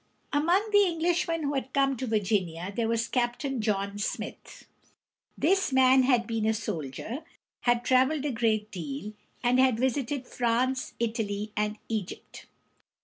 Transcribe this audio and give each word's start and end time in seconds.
Among 0.33 0.69
the 0.71 0.87
Englishmen 0.87 1.43
who 1.43 1.53
had 1.53 1.73
come 1.73 1.95
to 1.97 2.07
Virginia 2.07 2.73
there 2.75 2.87
was 2.87 3.07
Captain 3.07 3.61
John 3.61 3.99
Smith. 3.99 4.65
This 5.37 5.71
man 5.71 6.01
had 6.01 6.25
been 6.25 6.47
a 6.47 6.55
soldier, 6.55 7.23
had 7.59 7.85
traveled 7.85 8.25
a 8.25 8.31
great 8.31 8.71
deal, 8.71 9.13
and 9.43 9.59
had 9.59 9.79
visited 9.79 10.25
France, 10.25 10.93
Italy, 10.99 11.51
and 11.55 11.77
E´gypt. 11.87 12.45